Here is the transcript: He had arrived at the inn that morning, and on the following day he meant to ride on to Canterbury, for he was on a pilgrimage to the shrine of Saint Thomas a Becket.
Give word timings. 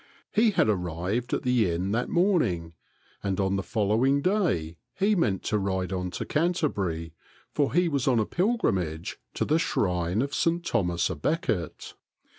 He 0.31 0.49
had 0.49 0.67
arrived 0.67 1.31
at 1.31 1.43
the 1.43 1.69
inn 1.69 1.91
that 1.91 2.09
morning, 2.09 2.73
and 3.21 3.39
on 3.39 3.55
the 3.55 3.61
following 3.61 4.23
day 4.23 4.77
he 4.95 5.15
meant 5.15 5.43
to 5.43 5.59
ride 5.59 5.93
on 5.93 6.09
to 6.17 6.25
Canterbury, 6.25 7.13
for 7.51 7.71
he 7.71 7.87
was 7.87 8.07
on 8.07 8.17
a 8.17 8.25
pilgrimage 8.25 9.19
to 9.35 9.45
the 9.45 9.59
shrine 9.59 10.23
of 10.23 10.33
Saint 10.33 10.65
Thomas 10.65 11.11
a 11.11 11.15
Becket. 11.15 11.93